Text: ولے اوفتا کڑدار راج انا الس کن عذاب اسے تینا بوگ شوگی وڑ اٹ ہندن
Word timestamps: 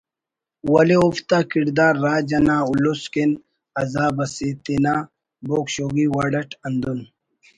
ولے 0.71 0.97
اوفتا 1.03 1.39
کڑدار 1.51 1.93
راج 2.05 2.29
انا 2.37 2.57
الس 2.69 3.01
کن 3.13 3.31
عذاب 3.81 4.15
اسے 4.23 4.47
تینا 4.63 4.95
بوگ 5.47 5.65
شوگی 5.75 6.05
وڑ 6.13 6.31
اٹ 6.39 6.49
ہندن 6.63 6.99